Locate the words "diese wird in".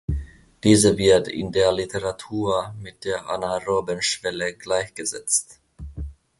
0.63-1.51